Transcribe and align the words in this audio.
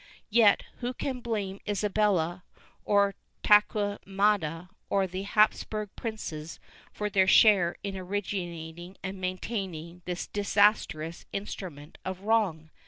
Yet 0.31 0.63
who 0.79 0.95
can 0.95 1.19
blame 1.19 1.59
Isabella 1.69 2.43
or 2.85 3.13
Tor 3.43 3.61
quemada 3.69 4.69
or 4.89 5.05
the 5.05 5.25
Hapsburg 5.25 5.89
princes 5.95 6.59
for 6.91 7.07
their 7.07 7.27
share 7.27 7.75
in 7.83 7.95
originating 7.95 8.97
and 9.03 9.21
maintaining 9.21 10.01
this 10.05 10.25
disastrous 10.25 11.27
instrument 11.31 11.99
of 12.03 12.21
wrong? 12.21 12.71